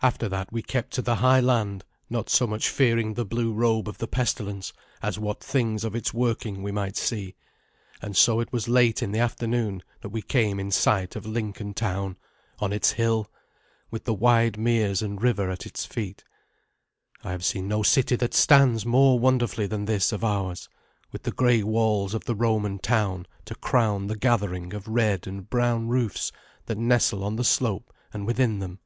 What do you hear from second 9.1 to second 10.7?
the afternoon that we came in